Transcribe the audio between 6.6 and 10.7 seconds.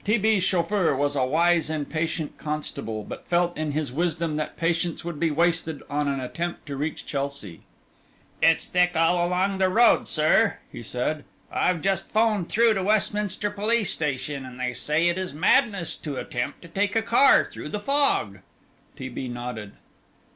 to reach Chelsea. "It's thick all along the road, sir,"